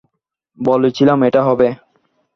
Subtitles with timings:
[0.57, 1.67] বলেছিলাম এটা হবে।